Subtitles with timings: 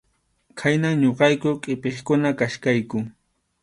[0.59, 2.97] Khaynam ñuqayku qʼipiqkuna kachkayku.